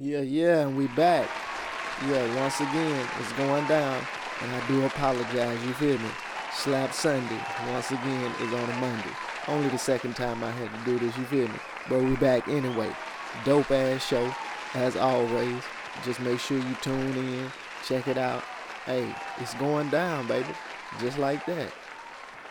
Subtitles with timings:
[0.00, 1.28] Yeah, yeah, and we back.
[2.06, 4.00] Yeah, once again, it's going down,
[4.42, 6.08] and I do apologize, you feel me?
[6.54, 7.40] Slap Sunday,
[7.72, 9.10] once again, is on a Monday.
[9.48, 11.58] Only the second time I had to do this, you feel me?
[11.88, 12.94] But we back anyway.
[13.44, 14.32] Dope ass show,
[14.74, 15.64] as always.
[16.04, 17.50] Just make sure you tune in,
[17.84, 18.44] check it out.
[18.86, 20.54] Hey, it's going down, baby.
[21.00, 21.72] Just like that.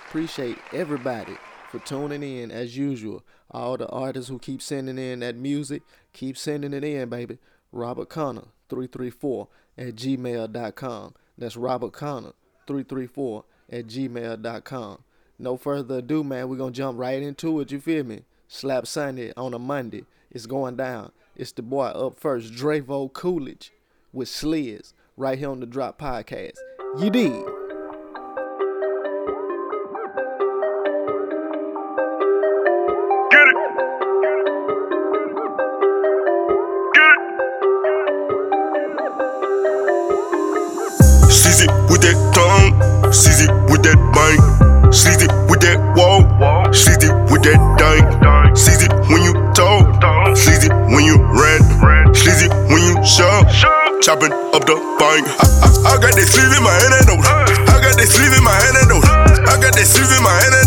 [0.10, 1.38] Appreciate everybody
[1.70, 3.24] for tuning in as usual.
[3.52, 7.38] All the artists who keep sending in that music, keep sending it in, baby.
[7.72, 11.14] Robert Connor, 334 at gmail.com.
[11.38, 12.34] That's Robert Connor,
[12.68, 15.04] 334 at gmail.com.
[15.40, 16.50] No further ado, man.
[16.50, 17.72] We're going to jump right into it.
[17.72, 18.24] You feel me?
[18.48, 20.06] Slap Sunday on a Monday.
[20.32, 21.12] It's going down.
[21.36, 23.72] It's the boy up first, Dravo Coolidge
[24.12, 26.58] with Sliz right here on the Drop Podcast.
[26.98, 27.67] You did.
[42.08, 42.72] That tongue.
[43.08, 44.40] It with that bang.
[44.88, 46.24] It with that wall.
[46.72, 47.60] It with that.
[48.56, 49.86] Seize it when you talk.
[50.36, 51.64] It when you rant.
[52.16, 53.48] It when you shove.
[54.02, 55.28] Chopping up the bank.
[55.28, 57.24] I, I, I got that sleeve in my antidote.
[57.24, 59.04] I got that sleeve in my antidote.
[59.04, 60.67] I got that sleeve in my antidote.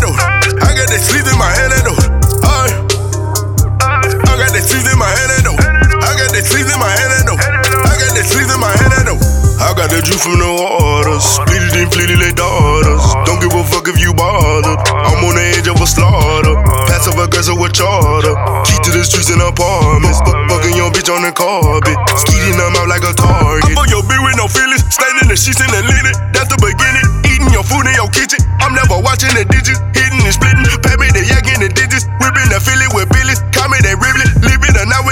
[15.91, 16.55] slaughter.
[16.87, 18.33] Passive aggressive with charter.
[18.63, 20.23] Key to the streets and apartments.
[20.23, 21.97] Fuck fucking your bitch on the carpet.
[22.15, 23.75] Skeeting them out like a target.
[23.75, 24.87] I fuck your bitch with no feelings.
[24.87, 26.15] Staying in the sheets in the linen.
[26.31, 27.05] That's the beginning.
[27.27, 28.39] Eating your food in your kitchen.
[28.63, 29.83] I'm never watching the digits.
[29.91, 30.63] Hitting and splitting.
[30.79, 32.07] Pay me the yak in the digits.
[32.23, 33.43] Whipping the Philly with billies.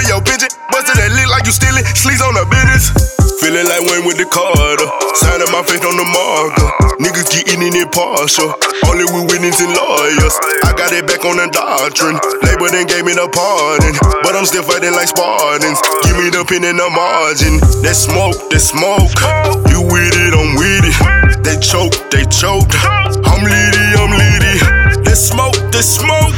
[0.00, 0.48] With your pigeon.
[0.72, 1.84] Bustin' that lit like you stealing.
[1.92, 2.88] Sleeves on the business.
[3.44, 4.88] Feeling like Wayne with the Carter.
[5.20, 6.68] Signing my face on the marker.
[6.96, 8.56] Niggas getting in it partial.
[8.88, 10.34] Only with witnesses and lawyers.
[10.64, 12.16] I got it back on the doctrine.
[12.44, 13.92] Labor then gave me the pardon.
[14.24, 15.80] But I'm still fighting like Spartans.
[16.04, 17.60] Give me the pin and the margin.
[17.84, 19.12] That smoke, that smoke.
[19.68, 20.96] You with it, I'm with it.
[21.44, 22.72] They choke, they choke.
[23.24, 24.56] I'm litty, I'm litty.
[25.04, 26.36] That smoke, that smoke.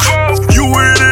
[0.54, 1.11] You with it,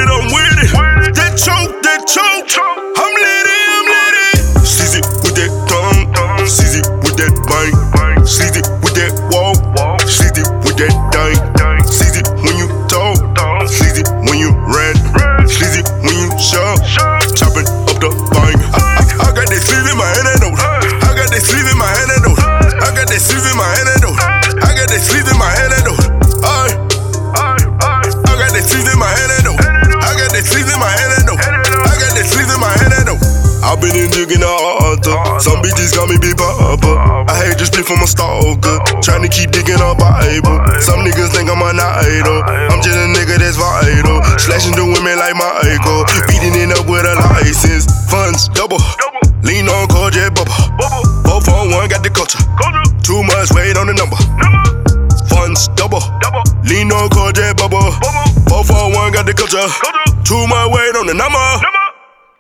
[37.91, 38.79] from a stalker.
[39.03, 40.63] Trying to keep digging up Bible.
[40.79, 42.39] Some niggas think I'm an idol.
[42.71, 44.23] I'm just a nigga that's vital.
[44.39, 46.07] Slashing the women like my Michael.
[46.31, 47.91] Beating it up with a license.
[48.07, 48.79] Funds double.
[49.43, 50.55] Lean on Kojak Bubba.
[51.27, 52.39] Four for one got the culture.
[53.03, 54.17] Too much weight on the number.
[55.27, 56.05] Funds double.
[56.63, 57.91] Lean on Kojak Bubba.
[58.47, 59.67] Four for one got the culture.
[60.23, 61.43] Too much weight on the number.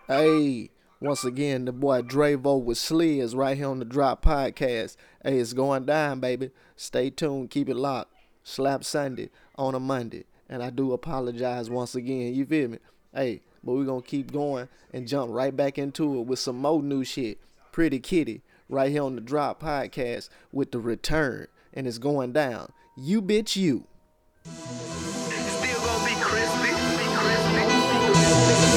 [0.06, 4.96] Hey, once again, the boy Dravo with Sliz right here on the Drop Podcast.
[5.24, 6.50] Hey, it's going down, baby.
[6.76, 8.12] Stay tuned, keep it locked.
[8.44, 10.24] Slap Sunday on a Monday.
[10.48, 12.78] And I do apologize once again, you feel me?
[13.14, 16.82] Hey, but we're gonna keep going and jump right back into it with some more
[16.82, 17.38] new shit.
[17.72, 21.46] Pretty Kitty, right here on the Drop Podcast with the return.
[21.72, 22.72] And it's going down.
[22.96, 23.84] You bitch you.
[24.44, 26.70] Still gonna be crispy.
[28.12, 28.69] Now,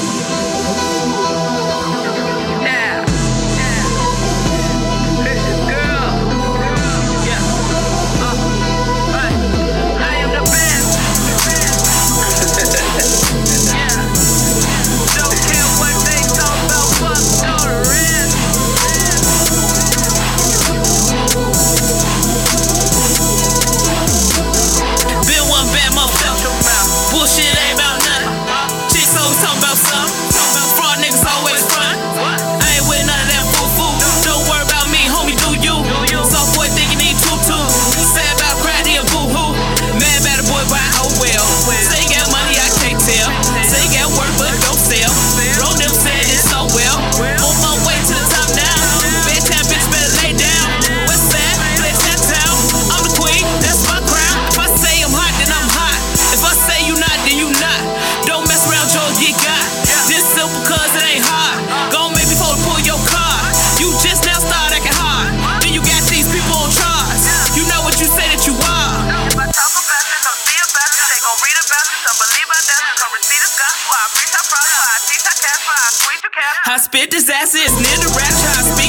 [77.04, 77.58] spit disaster.
[77.60, 78.83] It's near the rap.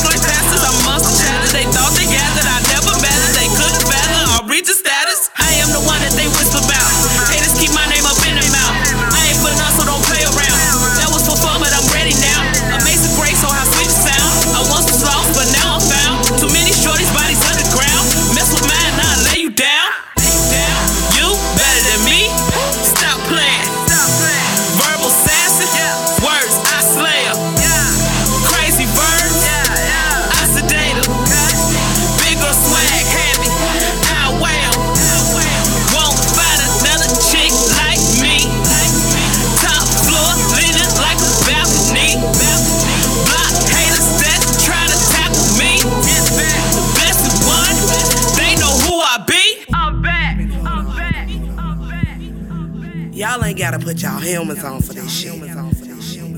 [53.55, 55.35] Gotta put y'all helmets on for this shit.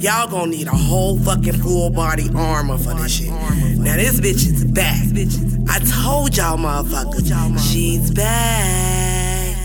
[0.02, 3.32] Y'all gonna need a whole fucking full body armor for this shit.
[3.32, 5.04] Now this bitch is back.
[5.70, 9.58] I told y'all motherfuckers, she's back.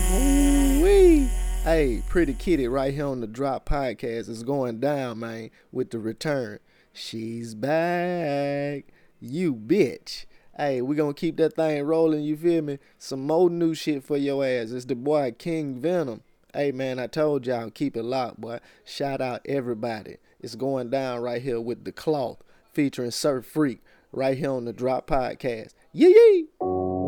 [0.81, 1.29] Wee.
[1.63, 5.99] Hey, Pretty Kitty right here on the Drop Podcast is going down, man, with the
[5.99, 6.59] return.
[6.91, 8.85] She's back.
[9.21, 10.25] You bitch.
[10.57, 12.79] Hey, we gonna keep that thing rolling, you feel me?
[12.97, 14.71] Some more new shit for your ass.
[14.71, 16.21] It's the boy King Venom.
[16.55, 18.59] Hey man, I told y'all keep it locked, boy.
[18.85, 20.17] Shout out everybody.
[20.39, 24.73] It's going down right here with the cloth featuring Surf Freak right here on the
[24.73, 25.73] Drop Podcast.
[25.93, 27.02] Yee yee.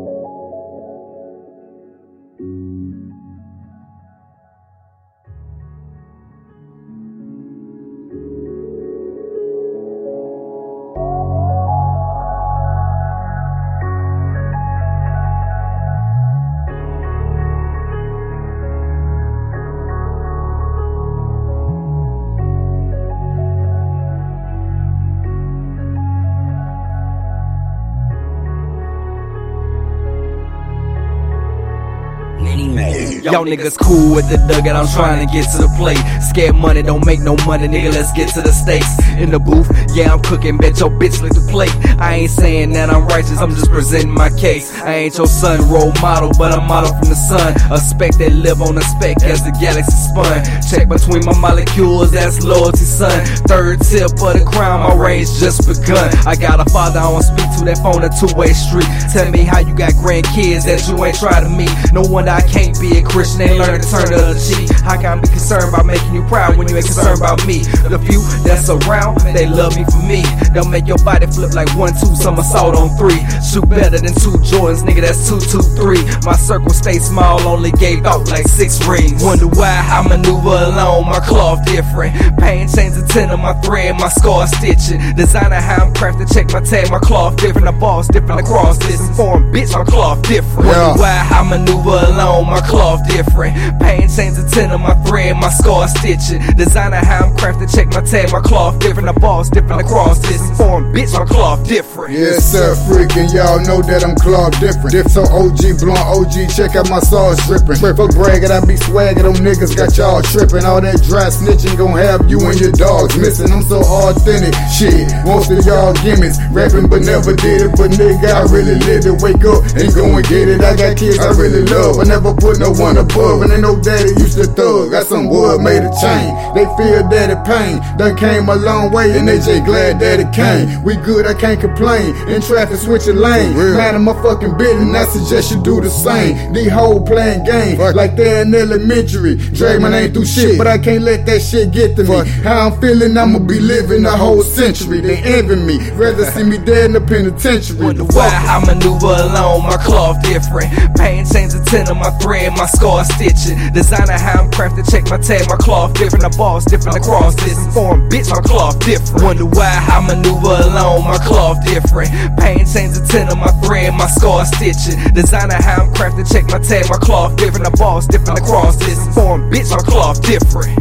[33.26, 35.98] Y'all niggas cool with the dugout, I'm trying to get to the plate.
[36.30, 38.86] Scared money don't make no money, nigga, let's get to the stakes.
[39.18, 39.66] In the booth,
[39.98, 41.74] yeah, I'm cooking, bet your bitch lick the plate.
[41.98, 44.70] I ain't saying that I'm righteous, I'm just presenting my case.
[44.82, 47.58] I ain't your son role model, but I'm model from the sun.
[47.74, 50.46] A speck that live on a speck as the galaxy spun.
[50.62, 53.26] Check between my molecules, that's loyalty, son.
[53.50, 56.14] Third tip of the crown, my range just begun.
[56.30, 58.86] I got a father, I don't speak to that phone a two-way street.
[59.10, 61.74] Tell me how you got grandkids that you ain't try to meet.
[61.90, 64.68] No wonder I can't be a Christian, ain't learn to turn the other cheek.
[64.84, 67.64] How can I be concerned about making you proud when you ain't concerned about me?
[67.88, 70.28] The few that's around, they love me for me.
[70.52, 73.24] They'll make your body flip like one, two, some somersault on three.
[73.40, 76.04] Shoot better than two Jordans, nigga, that's two, two, three.
[76.28, 79.24] My circle stay small, only gave out like six rings.
[79.24, 82.20] Wonder why I maneuver alone, my cloth different.
[82.44, 85.00] Pain chains a ten of my thread, my scar stitching.
[85.16, 87.64] Designer how I'm crafted, check my tag, my cloth different.
[87.64, 90.68] The balls different across this form, bitch, my cloth different.
[90.68, 90.92] Yeah.
[90.92, 93.56] Wonder why I maneuver alone, my cloth different.
[93.82, 96.42] Pain chains a ten of my thread, my scar stitching.
[96.56, 99.14] Designer how I'm crafted, check my tag, my cloth different.
[99.14, 102.14] The balls different across this form, bitch, my cloth different.
[102.14, 104.94] Yes, sir, freaking y'all know that I'm cloth different.
[104.94, 107.78] If so OG, blowing OG, check out my sauce dripping.
[107.78, 110.66] Fuck bragging, I be swagging, them niggas got y'all tripping.
[110.66, 113.52] All that dry snitching gon' have you and your dogs missing.
[113.52, 115.12] I'm so authentic, shit.
[115.26, 117.72] Most of y'all gimmicks, rapping but never did it.
[117.78, 119.18] But nigga, I really live it.
[119.22, 120.62] Wake up and go and get it.
[120.62, 123.42] I got kids I really love, I never put no one above.
[123.44, 124.92] And ain't no daddy used to thug.
[124.92, 126.30] Got some wood made a chain.
[126.56, 127.82] They feel daddy pain.
[127.98, 130.84] Done came a long way and they just glad that it came.
[130.84, 132.16] We good, I can't complain.
[132.28, 133.56] In traffic, switching lane.
[133.56, 134.96] Man, I'm a fucking business.
[134.96, 136.54] I suggest you do the same.
[136.54, 139.36] These whole playing game like they're in elementary.
[139.36, 142.28] Draymond ain't do shit, but I can't let that shit get to me.
[142.44, 145.02] How I'm feeling, I'ma be living a whole century.
[145.02, 145.90] They envy me.
[145.92, 147.80] Rather see me dead in the penitentiary.
[147.86, 150.72] Wonder The why fuck- I maneuver alone, my cloth different.
[150.98, 153.58] Pain chains a ten of my thread, my scar stitching.
[153.74, 156.22] Designer how I'm crafted, check my tag, my cloth different.
[156.22, 159.24] The balls different across this form, bitch, my cloth different.
[159.24, 162.12] Wonder why I maneuver alone, my cloth different.
[162.38, 165.02] Pain chains a ten of my thread, my scar stitching.
[165.14, 167.66] Designer how I'm crafted, check my tag, my cloth different.
[167.66, 170.78] The balls different across this form, bitch, my cloth different.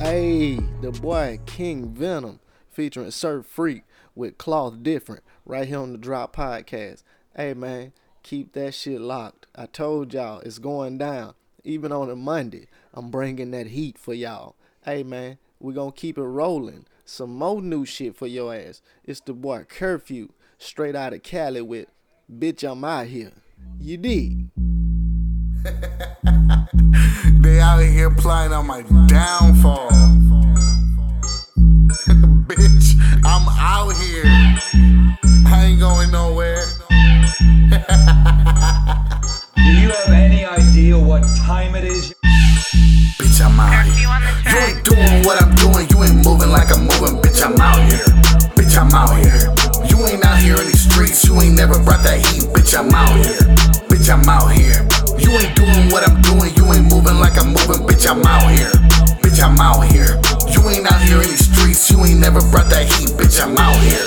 [0.00, 2.40] Hey, the boy King Venom
[2.76, 7.02] featuring Surf Freak with Cloth Different right here on the Drop Podcast.
[7.34, 9.46] Hey man, keep that shit locked.
[9.54, 11.32] I told y'all it's going down.
[11.64, 14.56] Even on a Monday, I'm bringing that heat for y'all.
[14.84, 16.84] Hey man, we gonna keep it rolling.
[17.06, 18.82] Some more new shit for your ass.
[19.04, 20.28] It's the boy Curfew,
[20.58, 21.86] straight out of Cali with
[22.30, 23.32] Bitch I'm Out Here.
[23.80, 24.50] You did.
[27.42, 30.25] they out here plotting on my downfall.
[32.50, 34.24] Bitch, I'm out here.
[35.46, 36.64] I ain't going nowhere.
[39.54, 42.12] Do you have any idea what time it is?
[43.22, 43.94] Bitch, I'm out here.
[44.02, 44.10] You
[44.66, 45.86] ain't doing what I'm doing.
[45.90, 47.22] You ain't moving like I'm moving.
[47.22, 48.02] Bitch, I'm out here.
[48.58, 49.54] Bitch, I'm out here.
[49.86, 51.24] You ain't out here in these streets.
[51.24, 52.50] You ain't never brought that heat.
[52.50, 53.38] Bitch, I'm out here.
[53.86, 54.82] Bitch, I'm out here.
[55.22, 56.50] You ain't doing what I'm doing.
[56.56, 57.86] You ain't moving like I'm moving.
[57.86, 58.72] Bitch, I'm out here.
[59.36, 60.16] Bitch, I'm out here.
[60.48, 61.90] You ain't out here in these streets.
[61.90, 63.12] You ain't never brought that heat.
[63.20, 64.00] Bitch, I'm out here.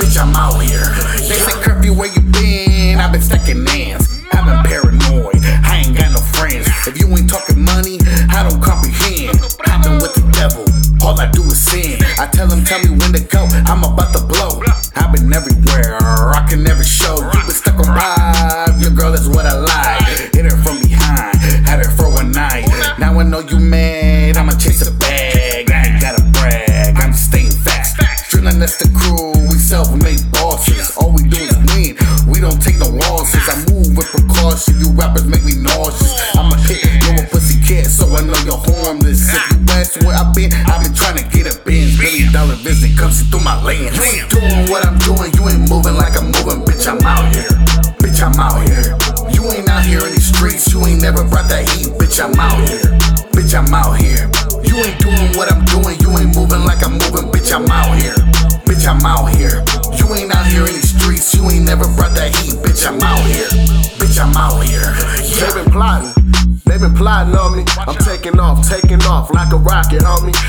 [0.00, 0.88] Bitch, I'm out here.
[1.20, 2.96] They say curfew where you been.
[2.96, 4.08] I've been stacking ends.
[4.32, 5.36] I've been paranoid.
[5.68, 6.64] I ain't got no friends.
[6.88, 8.00] If you ain't talking money,
[8.32, 9.36] I don't comprehend.
[9.68, 10.64] I've been with the devil.
[11.04, 12.00] All I do is sin.
[12.16, 13.44] I tell him, tell me when to go.
[13.68, 14.29] I'm about to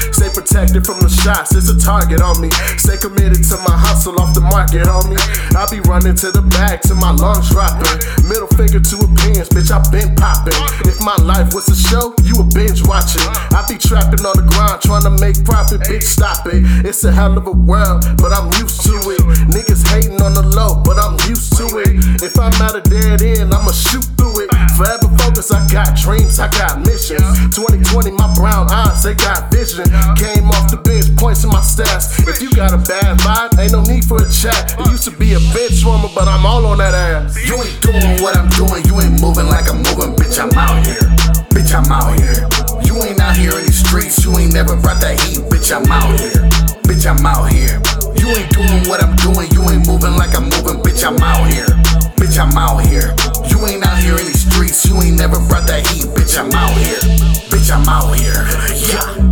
[0.10, 2.50] Stay protected from the shots, it's a target on me.
[2.82, 5.22] Stay committed to my hustle off the market, homie.
[5.54, 8.02] I be running to the bag till my lungs dropping.
[8.26, 10.58] Middle finger to a pins, bitch, I been popping.
[10.90, 13.26] If my life was a show, you a binge watching.
[13.54, 16.66] I be trapping on the grind, trying to make profit, bitch, stop it.
[16.82, 19.22] It's a hell of a world, but I'm used to it.
[19.54, 22.24] Niggas hating on the low, but I'm used to it.
[22.24, 24.50] If I'm at a dead end, I'ma shoot through it.
[24.78, 27.22] Forever focused, I got dreams, I got missions.
[27.54, 29.91] 2020, my brown eyes, they got vision.
[30.16, 32.16] Came off the bench, points in my stats.
[32.28, 34.80] If you got a bad vibe, ain't no need for a chat.
[34.80, 37.36] It used to be a bench warmer, but I'm all on that ass.
[37.44, 38.86] You ain't doing what I'm doing.
[38.86, 40.16] You ain't moving like I'm moving.
[40.16, 41.04] Bitch, I'm out here.
[41.52, 42.48] Bitch, I'm out here.
[42.88, 44.24] You ain't out here in these streets.
[44.24, 45.44] You ain't never brought that heat.
[45.52, 46.44] Bitch, I'm out here.
[46.88, 47.82] Bitch, I'm out here.
[48.16, 49.52] You ain't doing what I'm doing.
[49.52, 50.80] You ain't moving like I'm moving.
[50.84, 51.68] Bitch, I'm out here.
[52.20, 53.16] Bitch, I'm out here.
[53.50, 54.86] You ain't out here in these streets.
[54.86, 56.08] You ain't never brought that heat.
[56.16, 57.02] Bitch, I'm out here.
[57.50, 58.46] Bitch, I'm out here.
[58.92, 59.31] Yeah.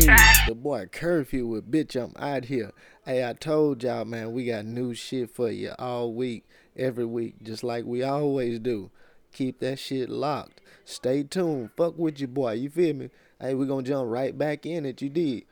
[0.00, 2.72] Curfew the Hey, the boy Curfew with Bitch I'm Out Here.
[3.04, 6.44] Hey, I told y'all, man, we got new shit for you all week,
[6.76, 8.90] every week, just like we always do.
[9.32, 10.60] Keep that shit locked.
[10.84, 11.70] Stay tuned.
[11.76, 12.52] Fuck with your boy.
[12.52, 13.10] You feel me?
[13.40, 15.02] Hey, we gonna jump right back in it.
[15.02, 15.44] You did.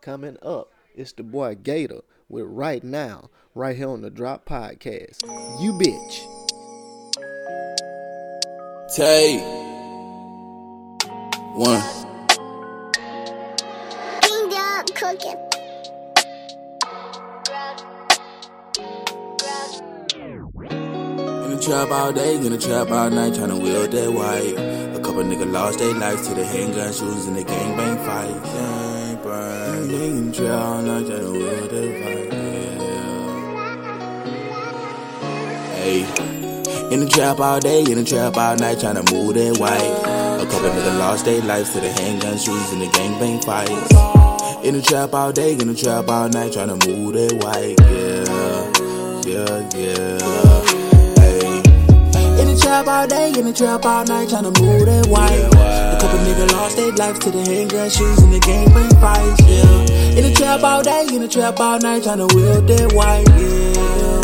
[0.00, 5.22] Coming up, it's the boy Gator with Right Now, right here on the Drop Podcast.
[5.60, 6.26] You bitch.
[8.96, 9.38] Tay.
[11.54, 12.09] One.
[15.00, 15.32] Cooking.
[21.40, 24.58] In the trap all day, in the trap all night, tryna wield that white.
[24.94, 28.52] A couple niggas lost their lives to the handgun shooters and the gangbang fights.
[28.52, 29.90] Gang bang.
[29.90, 32.32] In the trap all night, tryna wield that white.
[35.76, 36.04] Hey.
[36.92, 40.42] In the trap all day, in the trap all night, tryna move that white.
[40.42, 44.19] A couple niggas lost their lives to the handgun shooters and the gangbang fights.
[44.62, 47.80] In the trap all day, in the trap all night, tryna move that white.
[47.80, 48.28] Yeah,
[49.24, 50.18] yeah, yeah.
[51.16, 52.42] Hey.
[52.42, 55.48] In the trap all day, in the trap all night, tryna move that white.
[55.56, 59.40] A couple niggas lost their lives to the handgun shoes and the gangbang fights.
[59.48, 60.18] Yeah.
[60.18, 63.26] In the trap all day, in the trap all night, tryna wield that white.
[63.28, 64.19] Yeah, yeah,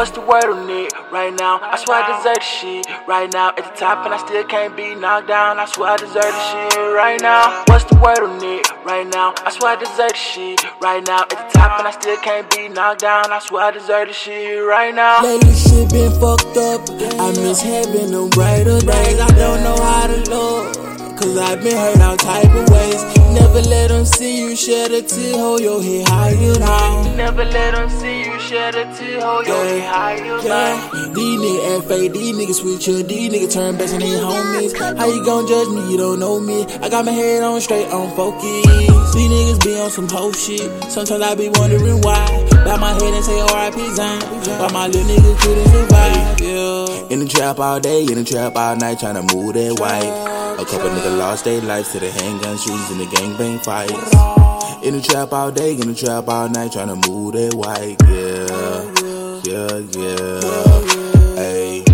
[0.00, 1.60] what's the word on it right now?
[1.60, 3.48] I swear I deserve the shit right now.
[3.50, 5.58] At the top, and I still can't be knocked down.
[5.58, 7.64] I swear I deserve the shit right now.
[7.68, 9.34] What's the word on it right now?
[9.44, 11.28] I swear I deserve the shit right now.
[11.28, 13.30] At the top, and I still can't be knocked down.
[13.30, 15.20] I swear I deserve the shit right now.
[15.22, 16.80] Lately shit been fucked up.
[17.20, 19.20] I miss having them brighter days.
[19.20, 20.80] I don't know how to look.
[21.20, 23.04] Cause I've been hurt all type of ways.
[23.36, 27.14] Never Never let them see you shed a tear, hold your head higher now.
[27.14, 31.78] Never let them see you shed a tear, hold your head higher Yeah, these niggas
[31.78, 34.72] act fake, these niggas switch up, these niggas turn back and they homies.
[34.98, 35.92] How you gon' judge me?
[35.92, 36.66] You don't know me.
[36.82, 38.66] I got my head on straight, on focus.
[39.14, 40.66] These niggas be on some hoe shit.
[40.90, 42.26] Sometimes I be wondering why.
[42.64, 43.94] Bow my head and say R.I.P.
[43.94, 44.20] Zion.
[44.58, 46.40] Why my little niggas couldn't survive?
[46.40, 47.14] Yeah.
[47.14, 50.58] In the trap all day, in the trap all night, tryna move that white.
[50.58, 54.40] A couple niggas lost their lives to the handgun shootings and the gangbang fights.
[54.82, 57.96] In the trap all day, in the trap all night, tryna move that white.
[58.08, 59.78] Yeah, yeah, yeah.
[59.96, 61.36] yeah.
[61.36, 61.84] Hey.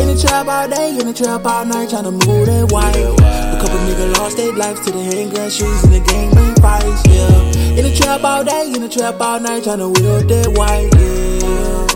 [0.00, 2.96] In the trap all day, in the trap all night, tryna move that white.
[2.96, 7.02] A couple niggas lost their lives to the handgun shootings and the gangbang fights.
[7.06, 7.78] Yeah.
[7.78, 10.90] In the trap all day, in the trap all night, tryna wield that white.
[11.44, 11.86] Yeah,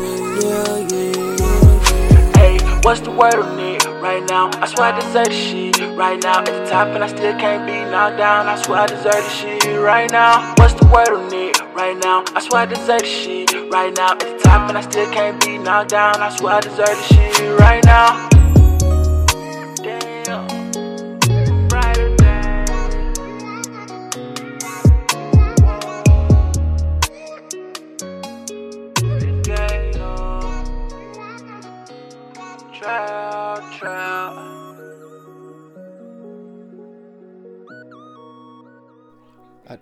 [0.43, 2.37] yeah, yeah.
[2.37, 3.85] Hey, what's the word on it?
[4.01, 5.97] Right now, I swear I deserve this shit.
[5.97, 8.47] Right now, at the top, and I still can't be knocked down.
[8.47, 9.65] I swear I deserve this shit.
[9.81, 11.61] Right now, what's the word on it?
[11.75, 13.48] Right now, I swear I deserve this shit.
[13.71, 16.23] Right now, at the top, and I still can't be knocked down.
[16.23, 17.59] I swear I deserve this shit.
[17.61, 18.38] Right now.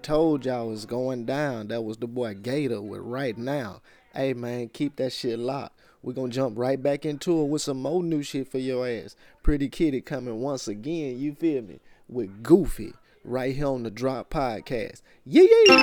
[0.07, 1.67] Told y'all was going down.
[1.67, 3.83] That was the boy Gator with right now.
[4.15, 5.81] Hey man, keep that shit locked.
[6.01, 9.17] We're gonna jump right back into it with some more new shit for your ass.
[9.43, 11.81] Pretty Kitty coming once again, you feel me?
[12.09, 12.93] With Goofy,
[13.25, 15.03] right here on the Drop Podcast.
[15.25, 15.75] Yeah, yeah.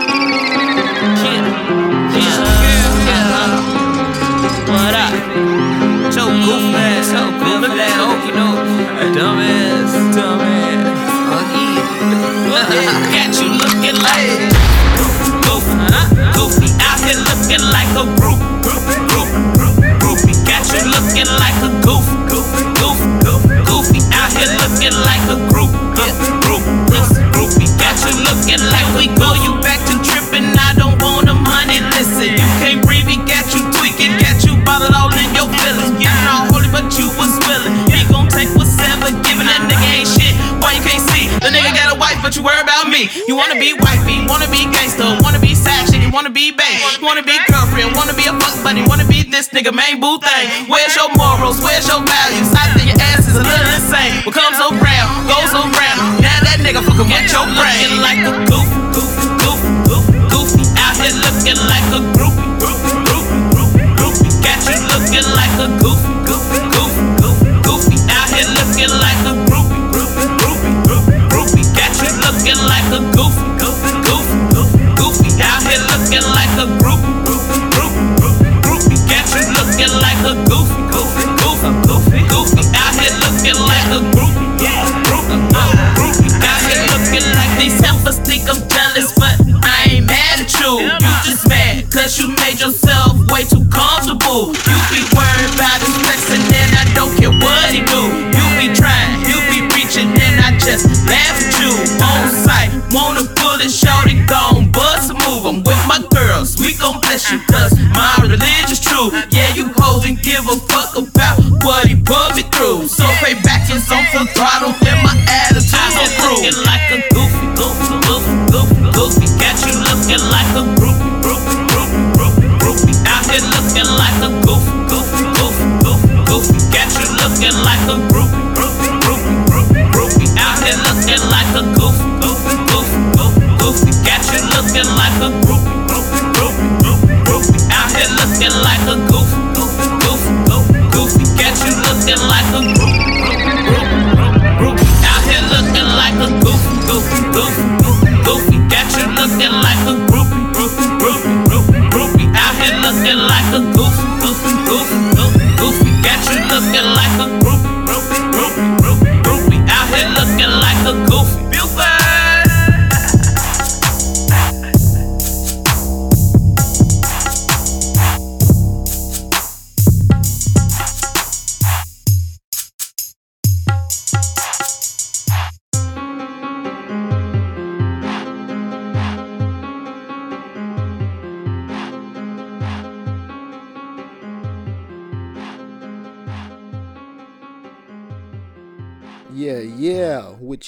[4.72, 6.14] What up?
[6.14, 7.13] So goofy ass,
[43.14, 46.82] You wanna be wifey, wanna be gangster, wanna be side chick, you wanna be bae,
[47.02, 50.66] wanna be girlfriend, wanna be a fuck buddy, wanna be this nigga main boo thing.
[50.68, 51.62] Where's your morals?
[51.62, 52.50] Where's your values?
[52.58, 54.26] I think your ass is a little insane.
[54.26, 56.22] What comes around, goes around.
[56.26, 57.86] Now that nigga fucking with your brain.
[57.86, 59.14] Looking like a goof, goof,
[59.46, 60.66] goof, goof, goofy.
[60.82, 62.53] Out here looking like a groupie,
[80.54, 82.62] goofy, goofy, goofy, goofy, goofy.
[82.78, 85.42] Out here looking like a groupie, yeah, groupie,
[85.98, 86.30] groupie.
[86.46, 89.34] Out here looking like these heifers think I'm jealous, but
[89.66, 90.86] I ain't mad at you.
[90.86, 94.54] You just mad cause you made yourself way too comfortable.
[94.54, 98.02] You be worried about his flex and then I don't care what he do.
[98.38, 101.74] You be trying, you be reaching, and I just laugh at you.
[101.98, 105.46] On sight, wanna pull it, shorty gon' bust a move.
[105.50, 109.10] I'm with my girls, we gon' bless you cause my religion's true.
[109.34, 109.43] Yeah,
[110.06, 112.88] and give a fuck about what he put me through.
[112.88, 114.74] So pay back is on full throttle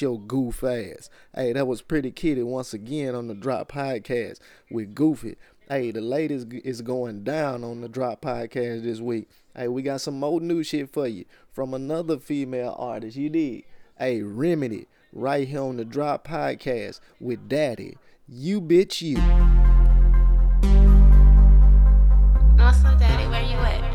[0.02, 1.10] yeah, with your goof ass.
[1.34, 5.38] Hey, that was Pretty Kitty once again on the Drop Podcast with Goofy.
[5.70, 9.30] Hey, the latest is going down on the Drop Podcast this week.
[9.56, 13.18] Hey, we got some more new shit for you from another female artist.
[13.18, 13.64] You did.
[13.98, 17.98] Hey, Remedy, right here on the Drop Podcast with Daddy.
[18.28, 19.16] You bitch you.
[22.58, 23.28] What's up, Daddy?
[23.30, 23.86] Where you at?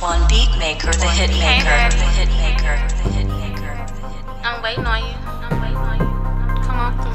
[0.00, 3.19] One beat maker, the hit maker, the hit maker, the hit maker.
[4.42, 5.14] I'm waiting on you.
[5.26, 6.06] I'm waiting on you.
[6.64, 7.10] Come on through.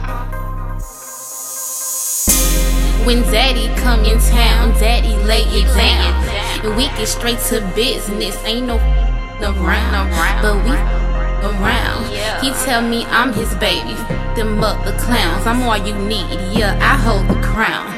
[3.05, 6.13] When Daddy come in town, Daddy lay it down.
[6.65, 8.37] And we get straight to business.
[8.45, 8.77] Ain't no
[9.41, 10.11] around,
[10.41, 10.71] but we
[11.45, 12.05] around.
[12.43, 13.95] He tell me I'm his baby.
[14.35, 16.39] Them other clowns, I'm all you need.
[16.55, 17.94] Yeah, I hold the crown.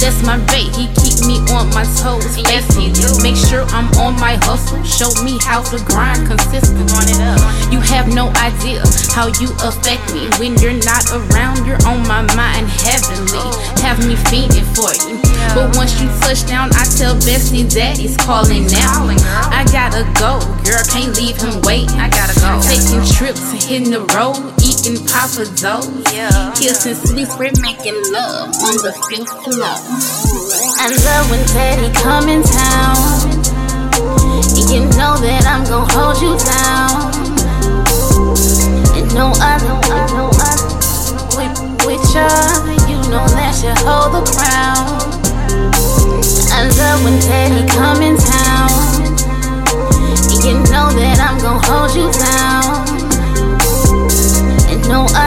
[0.00, 2.24] That's my bait, he keep me on my toes.
[2.34, 4.82] Faithful, make sure I'm on my hustle.
[4.82, 6.90] Show me how to grind consistent.
[6.92, 7.40] On it up.
[7.72, 10.28] You have no idea how you affect me.
[10.40, 13.44] When you're not around, you're on my mind heavenly.
[13.84, 15.20] Have me fiending for you.
[15.54, 19.08] But once you touch down, I tell Bessie Daddy's calling now.
[19.52, 22.00] I gotta go, girl, can't leave him waiting.
[22.00, 22.60] I gotta go.
[22.64, 25.86] Taking trips, hitting the road, eating Papa Do's.
[26.58, 29.81] Kissing sweet spread, making love on the fifth floor.
[29.84, 32.96] I love when Daddy come in town.
[34.70, 37.10] You know that I'm gon' hold you down.
[38.94, 39.74] And no other,
[40.14, 40.70] no other.
[41.34, 42.30] With, with ya,
[42.86, 44.86] you know that you hold the crown.
[46.54, 48.70] I love when Daddy come in town.
[50.46, 52.86] You know that I'm gon' hold you down.
[54.70, 55.21] And no other,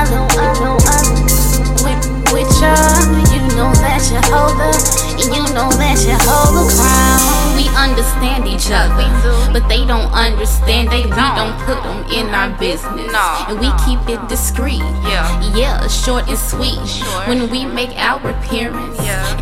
[5.55, 7.55] you know that you hold the crown.
[7.55, 9.07] We understand each other,
[9.53, 10.91] but they don't understand.
[10.91, 13.07] They we don't put them in our business,
[13.47, 14.83] and we keep it discreet.
[15.07, 16.83] Yeah, yeah, short and sweet.
[17.27, 18.97] When we make our appearance,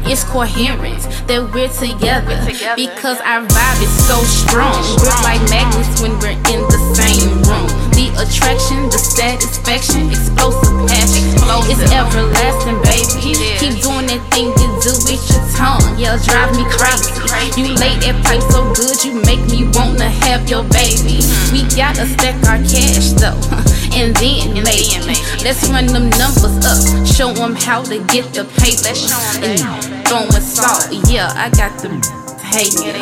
[0.06, 2.38] it's coherent that we're together
[2.76, 4.78] because our vibe is so strong.
[5.02, 7.83] We're like magnets when we're in the same room.
[8.18, 11.26] Attraction, the satisfaction, explosive passion.
[11.70, 13.34] It's everlasting, baby.
[13.60, 15.84] Keep doing that thing you do with your tongue.
[15.98, 17.12] Yeah, drive me crazy.
[17.58, 21.26] You lay that pipe so good, you make me wanna have your baby.
[21.52, 23.40] We gotta stack our cash though,
[23.98, 26.80] and then maybe let's run them numbers up.
[27.06, 28.94] Show them how to get the paper.
[29.42, 30.88] And throwing salt.
[31.10, 32.02] Yeah, I got them
[32.40, 33.02] hating.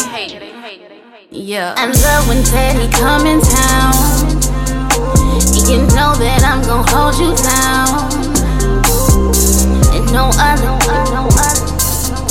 [1.30, 1.74] Yeah.
[1.78, 4.21] I love when Daddy come in town.
[5.69, 8.12] You know that I'm gon' hold you down.
[9.93, 10.76] And no other,
[11.13, 11.71] no other.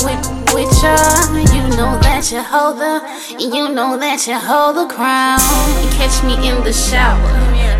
[0.05, 0.21] With,
[0.53, 0.97] with ya,
[1.53, 3.01] you know that you hold the,
[3.39, 5.39] you know that you hold the crown.
[5.81, 7.31] You catch me in the shower,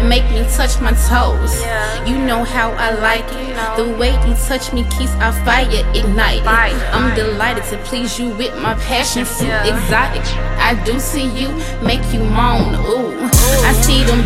[0.07, 1.61] make me touch my toes.
[2.09, 3.51] You know how I like it.
[3.77, 6.47] The way you touch me keeps our fire ignited.
[6.47, 10.25] I'm delighted to please you with my passion fruit exotic.
[10.57, 11.49] I do see you,
[11.85, 12.75] make you moan.
[12.85, 13.29] Ooh,
[13.65, 14.21] I see them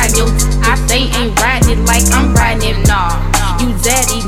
[0.00, 0.28] ride your.
[0.64, 2.88] I they ain't riding it like I'm riding it.
[2.88, 3.20] Nah,
[3.60, 4.20] you daddy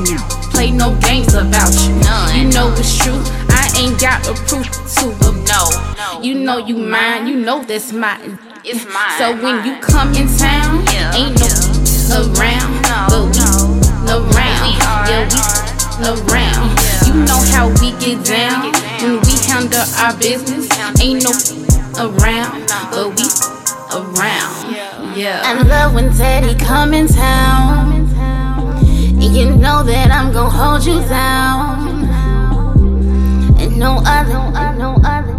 [0.51, 1.93] play no games about you.
[2.37, 3.21] You know it's true.
[3.49, 5.43] I ain't got a proof to them.
[5.45, 7.27] No, you know you mine.
[7.27, 8.39] You know that's mine.
[8.63, 9.17] It's mine.
[9.17, 11.49] So when you come in town, ain't no
[12.13, 12.71] around,
[13.09, 13.41] but we
[14.07, 14.71] around.
[15.09, 15.41] Yeah, we
[16.05, 16.69] around.
[17.07, 20.69] You know how we get down when we handle our business.
[21.01, 21.33] Ain't no
[21.97, 23.25] around, but we
[23.91, 24.82] around.
[25.15, 25.41] Yeah.
[25.45, 28.09] I love when Daddy come in town.
[29.21, 32.05] You know that I'm gon' hold you down.
[33.59, 35.37] And no other, no other.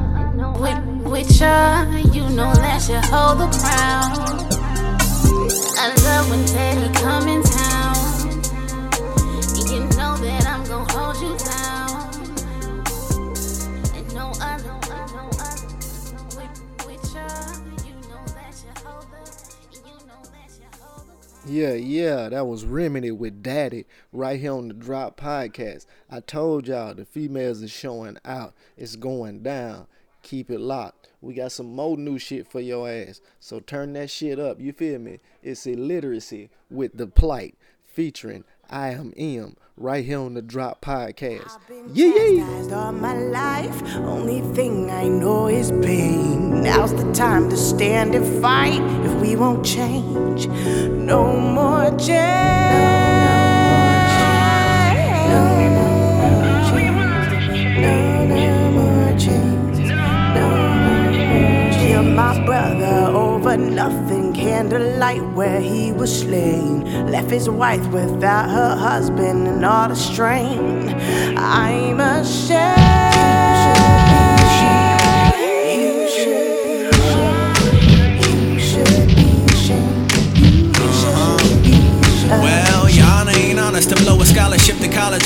[0.61, 1.83] With, with ya,
[2.13, 4.13] you know that you hold the crown.
[5.77, 7.74] I love when Daddy come in town.
[21.47, 25.85] Yeah, yeah, that was Remedy with Daddy right here on the Drop Podcast.
[26.11, 28.55] I told y'all the females is showing out.
[28.79, 29.87] It's going down.
[30.23, 31.11] Keep it locked.
[31.21, 33.21] We got some more new shit for your ass.
[33.41, 34.59] So turn that shit up.
[34.59, 35.21] You feel me?
[35.43, 41.59] It's illiteracy with the plight featuring I am M right here on the Drop Podcast.
[41.93, 42.75] Yeah, yeah.
[42.75, 46.63] All my life, only thing I know is pain.
[46.63, 50.47] Now's the time to stand and fight if we won't change.
[50.49, 52.15] No more change.
[55.31, 55.43] No
[55.77, 56.01] more
[56.71, 57.41] change.
[57.81, 57.95] No
[58.77, 59.79] more change.
[60.35, 60.49] No
[60.85, 61.75] more change.
[61.77, 64.24] Kill my brother over nothing.
[64.45, 67.11] Candlelight where he was slain.
[67.11, 70.91] Left his wife without her husband and all the strain.
[71.39, 72.75] I'm ashamed.
[82.29, 85.23] Well, y'all ain't honest to blow a scholarship to college.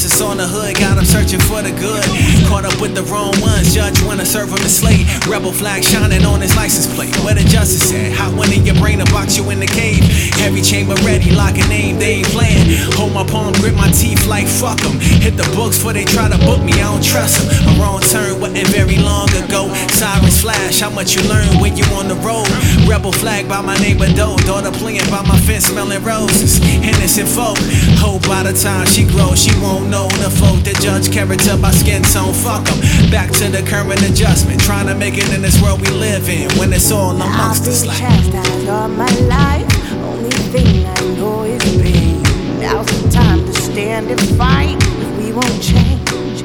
[0.00, 2.00] Reconnaissance on the hood, got him searching for the good.
[2.48, 5.04] Caught up with the wrong ones, judge wanna serve him a slate.
[5.28, 7.12] Rebel flag shining on his license plate.
[7.20, 8.16] Where the justice at?
[8.16, 10.00] Hot one in your brain to box you in the cave.
[10.40, 12.64] Heavy chamber ready, lock a name, they ain't playing.
[12.96, 14.96] Hold my palm, grip my teeth like fuck them.
[15.20, 17.52] Hit the books before they try to book me, I don't trust them.
[17.68, 19.68] A wrong turn wasn't very long ago.
[20.00, 22.48] Sirens flash, how much you learn when you on the road.
[22.88, 26.56] Rebel flag by my neighbor door, daughter playing by my fence, smelling roses.
[26.80, 27.60] Innocent folk,
[28.00, 31.72] hope by the time she grows, she won't know the folk that judge character by
[31.72, 32.32] skin tone.
[32.32, 32.78] Fuck them.
[33.10, 36.48] Back to the current adjustment, trying to make it in this world we live in.
[36.58, 37.98] When it's all amongst us, like.
[37.98, 39.66] chastised all my life.
[40.04, 42.22] Only thing I know is pain.
[42.60, 44.78] Now's the time to stand and fight.
[44.80, 46.42] If we won't change,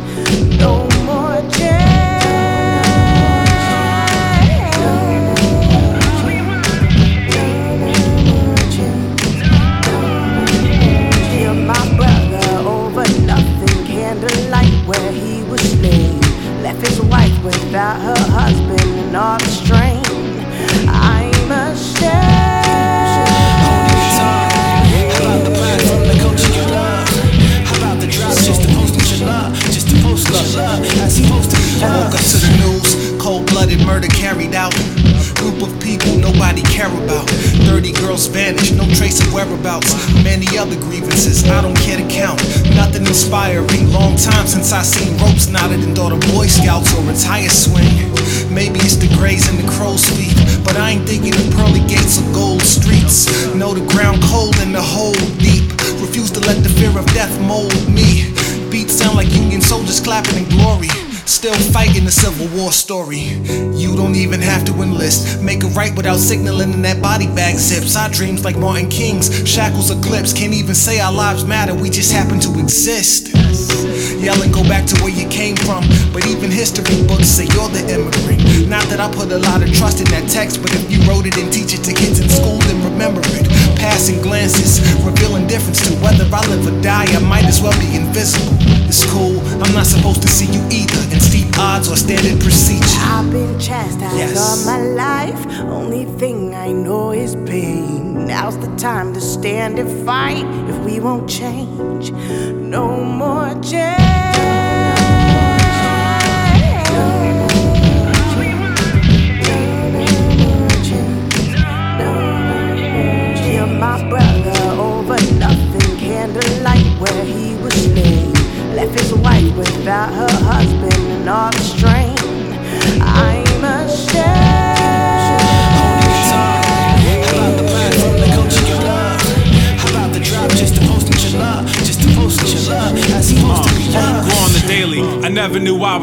[0.59, 2.04] no more change.
[15.65, 16.19] Slain.
[16.63, 20.03] Left his wife without her husband and all the strain.
[20.87, 21.35] I'm
[30.55, 30.85] love.
[31.01, 31.19] As
[31.83, 34.73] I woke up to the news, cold blooded murder carried out.
[35.35, 37.34] Group of people nobody care about.
[38.15, 39.91] 30 girls vanished, no trace of whereabouts.
[40.23, 42.39] Many other grievances, I don't care to count.
[42.75, 43.91] Nothing inspiring.
[43.91, 47.49] Long time since I seen ropes knotted and thought of Boy Scouts or a tire
[47.49, 48.07] swing.
[48.53, 52.21] Maybe it's the grays and the crow's feet, but I ain't thinking of pearly gates
[52.21, 53.27] or gold streets.
[53.53, 55.67] Know the ground cold and the hole deep.
[55.99, 58.31] Refuse to let the fear of death mold me.
[58.71, 61.04] Beats sound like Union soldiers clapping in glory.
[61.25, 63.33] Still fighting the Civil War story.
[63.73, 65.41] You don't even have to enlist.
[65.41, 67.95] Make it right without signaling in that body bag zips.
[67.95, 69.33] Our dreams like Martin King's.
[69.47, 70.33] Shackles or clips.
[70.33, 71.73] Can't even say our lives matter.
[71.73, 73.33] We just happen to exist.
[74.21, 75.83] Yelling, go back to where you came from.
[76.13, 78.69] But even history books say you're the immigrant.
[78.69, 81.25] Not that I put a lot of trust in that text, but if you wrote
[81.25, 83.49] it and teach it to kids in school, then remember it.
[83.77, 87.05] Passing glances reveal indifference to whether I live or die.
[87.09, 88.74] I might as well be invisible.
[88.97, 91.13] It's cool, I'm not supposed to see you either.
[91.13, 92.85] In steep odds or standard procedure.
[93.01, 94.37] I've been chastised Yes.
[94.39, 95.45] all my life.
[95.63, 98.25] Only thing I know is pain.
[98.25, 100.45] Now's the time to stand and fight.
[100.69, 102.11] If we won't change,
[102.53, 102.94] no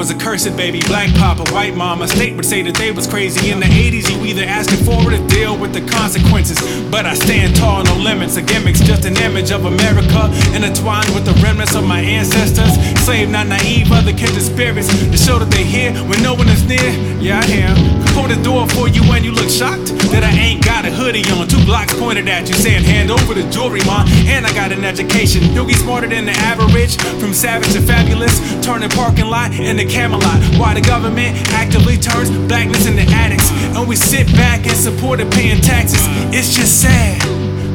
[0.02, 0.80] was a cursed baby.
[0.88, 2.08] Black papa, white mama.
[2.08, 3.50] State would say that they was crazy.
[3.50, 6.56] In the 80s, you either asking for it or deal with the consequences.
[6.90, 8.38] But I stand tall, no limits.
[8.38, 12.72] A gimmick's just an image of America intertwined with the remnants of my ancestors.
[13.04, 16.64] Slave, not naive, other kindred spirits to show that they here when no one is
[16.64, 16.90] near.
[17.20, 17.76] Yeah, I am.
[18.16, 21.28] Hold the door for you when you look shocked that I ain't got a hoodie
[21.32, 21.46] on.
[21.46, 24.04] Two blocks pointed at you saying, hand over the jewelry, ma.
[24.24, 25.52] And I got an education.
[25.52, 26.96] Get smarter than the average.
[27.20, 30.21] From savage to fabulous, turning parking lot into Camelot.
[30.58, 33.50] Why the government actively turns blackness into addicts.
[33.76, 36.00] And we sit back and support it paying taxes.
[36.32, 37.22] It's just sad.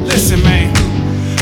[0.00, 0.74] Listen, man.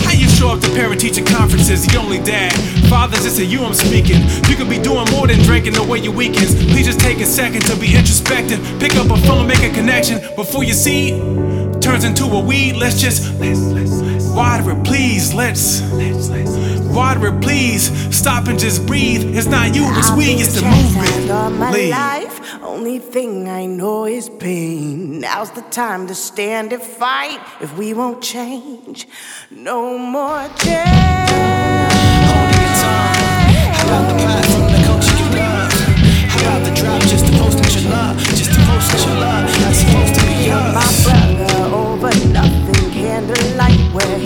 [0.04, 2.52] How you show up to parent teacher conferences, the only dad?
[2.88, 4.22] Fathers, it's to you I'm speaking.
[4.48, 6.54] You could be doing more than drinking away your weekends.
[6.54, 8.60] Please just take a second to be introspective.
[8.78, 11.14] Pick up a phone, make a connection before your seed
[11.86, 12.74] turns into a weed.
[12.76, 14.05] Let's just let's, let's
[14.36, 15.32] water please.
[15.32, 15.80] Let's
[16.94, 17.90] water please.
[18.14, 19.36] Stop and just breathe.
[19.36, 21.72] It's not you, it's we, it's the all my movement.
[21.72, 21.90] Please.
[21.90, 25.20] life, only thing I know is pain.
[25.20, 27.40] Now's the time to stand and fight.
[27.60, 29.08] If we won't change,
[29.50, 30.48] no more
[33.76, 34.78] How about the plan from the
[35.18, 35.72] you love?
[36.56, 37.58] The drop just to post?
[37.62, 42.90] Just to post you my brother over nothing.
[42.92, 44.25] Candlelight.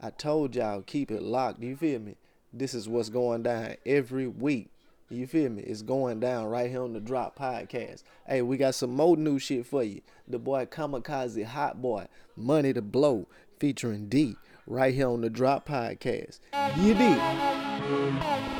[0.00, 1.62] I told y'all, keep it locked.
[1.62, 2.16] You feel me?
[2.52, 4.68] This is what's going down every week.
[5.08, 5.62] You feel me?
[5.62, 8.02] It's going down right here on the Drop Podcast.
[8.26, 10.00] Hey, we got some more new shit for you.
[10.26, 12.06] The boy Kamikaze Hot Boy,
[12.36, 13.28] Money to Blow,
[13.58, 16.40] featuring D, right here on the Drop Podcast.
[16.76, 18.55] You dig?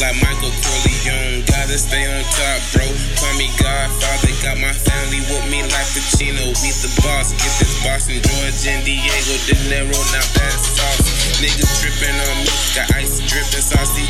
[0.00, 1.42] Like Michael Corleone.
[1.46, 2.86] Gotta stay on top, bro.
[3.18, 4.34] Call me Godfather.
[4.42, 6.54] Got my family with me like Pacino.
[6.62, 7.34] We the boss.
[7.34, 9.98] Get this Boston, George, and Diego De Niro.
[10.14, 11.38] Now that's sauce.
[11.42, 12.52] Niggas tripping on me.
[12.74, 14.06] Got ice dripping saucy.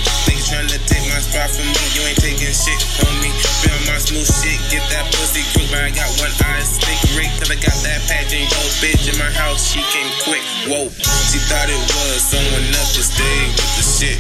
[0.49, 1.85] Trying to take my spot from me.
[1.93, 3.29] You ain't taking shit, from me.
[3.69, 4.57] on my smooth shit.
[4.73, 6.65] Get that pussy quick, but I got one eye.
[8.79, 9.75] Bitch in my house.
[9.75, 10.43] She came quick.
[10.71, 10.91] Whoa.
[11.31, 14.19] She thought it was someone else to stay with the shit.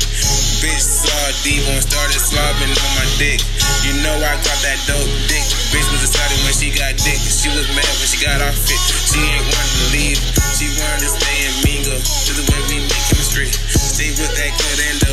[0.58, 3.38] Bitch saw Devo and started slobbing on my dick.
[3.86, 5.44] You know I got that dope dick.
[5.70, 7.18] Bitch was excited when she got dick.
[7.22, 8.80] She was mad when she got off it.
[9.06, 10.18] She ain't wanted to leave.
[10.58, 11.98] She wanted to stay and mingle.
[12.02, 13.46] This the way we make chemistry.
[13.54, 15.12] Stay with that good endo.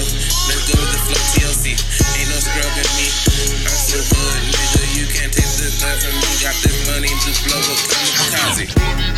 [0.50, 1.78] Let's go with the flow TLC.
[2.18, 3.08] Ain't no scrubbing me.
[3.62, 4.82] I'm so good, nigga.
[4.98, 6.30] You can't take this love from me.
[6.42, 9.14] Got this money to blow up kamikaze.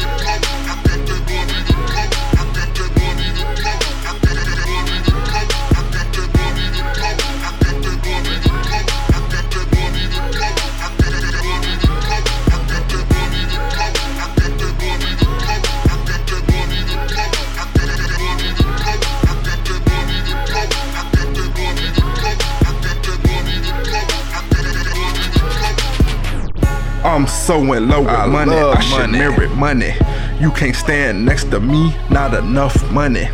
[27.08, 28.54] I'm so in love with I money.
[28.54, 29.17] I should money.
[29.17, 29.93] merit money.
[30.41, 33.30] You can't stand next to me, not enough money.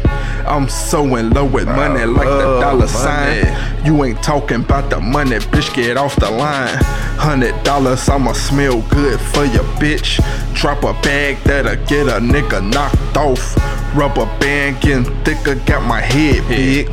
[0.46, 2.88] I'm so in love with money like the dollar money.
[2.88, 3.86] sign.
[3.86, 5.74] You ain't talking about the money, bitch.
[5.74, 6.78] Get off the line.
[7.18, 10.22] Hundred dollars, I'ma smell good for your bitch.
[10.54, 13.83] Drop a bag that'll get a nigga knocked off.
[13.96, 16.88] Rubber band getting thicker, got my head big.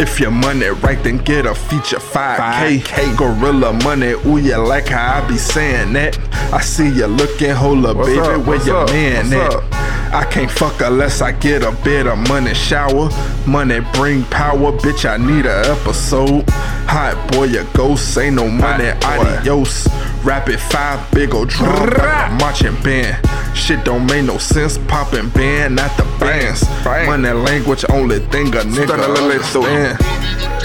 [0.00, 3.16] If your money right, then get a feature 5K.
[3.16, 6.18] Gorilla money, ooh, you like how I be saying that.
[6.52, 8.28] I see you looking, hold up, What's baby, up?
[8.28, 8.90] where What's your up?
[8.90, 9.62] man What's at?
[9.72, 9.72] up?
[10.14, 13.10] I can't fuck unless I get a bit of money shower.
[13.46, 15.04] Money bring power, bitch.
[15.04, 16.44] I need a episode.
[16.88, 18.90] Hot boy, your ghost ain't no money.
[19.02, 19.86] Adios.
[20.26, 23.24] Rapid five, big ol' drum like a marching band.
[23.56, 24.76] Shit don't make no sense.
[24.88, 26.64] Popping band, not the bands.
[26.84, 29.62] Money language, only thing a nigga Stunna lele tu.
[29.62, 30.55] understand.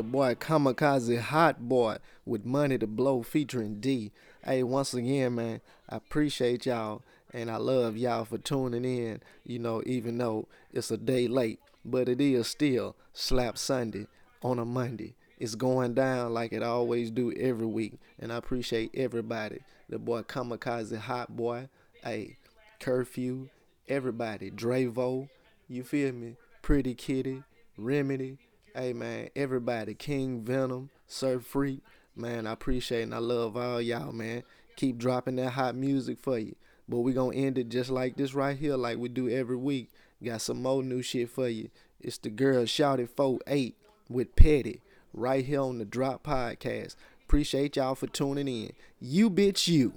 [0.00, 4.12] The boy Kamikaze Hot Boy with Money to Blow featuring D.
[4.42, 5.60] Hey, once again, man,
[5.90, 7.02] I appreciate y'all
[7.34, 9.20] and I love y'all for tuning in.
[9.44, 14.06] You know, even though it's a day late, but it is still Slap Sunday
[14.42, 15.16] on a Monday.
[15.36, 19.60] It's going down like it always do every week, and I appreciate everybody.
[19.90, 21.68] The boy Kamikaze Hot Boy,
[22.02, 22.38] hey,
[22.80, 23.50] Curfew,
[23.86, 25.28] everybody, Dravo,
[25.68, 26.36] you feel me?
[26.62, 27.42] Pretty Kitty,
[27.76, 28.38] Remedy,
[28.74, 31.80] hey man, everybody, King Venom, Surf Freak,
[32.14, 34.42] man, I appreciate and I love all y'all, man.
[34.76, 36.54] Keep dropping that hot music for you.
[36.88, 39.90] But we gonna end it just like this right here, like we do every week.
[40.22, 41.70] Got some more new shit for you.
[42.00, 43.74] It's the girl shouted 4-8
[44.08, 44.80] with Petty
[45.12, 46.96] right here on the Drop Podcast.
[47.24, 48.72] Appreciate y'all for tuning in.
[49.00, 49.94] You bitch you.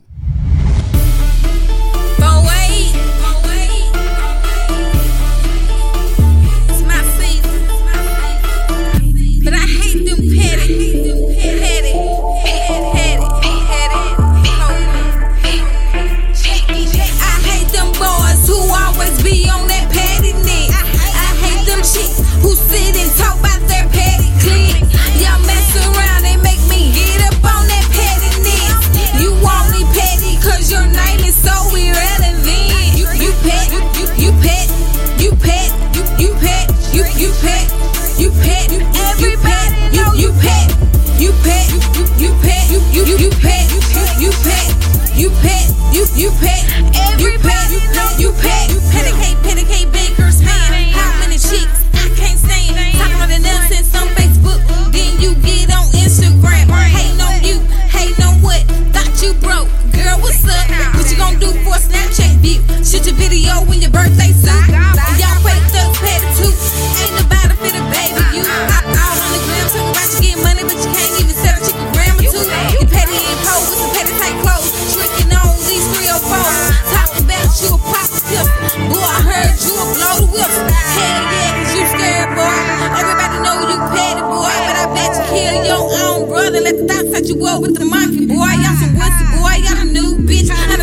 [87.24, 88.36] set you up with the monkey boy.
[88.36, 90.83] I'm some wussy boy, I got a new bitch.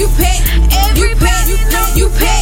[0.00, 0.38] You pay,
[0.88, 2.39] everybody you pay, you pay.